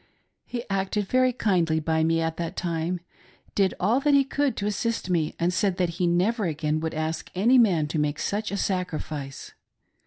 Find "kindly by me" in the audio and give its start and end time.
1.31-2.21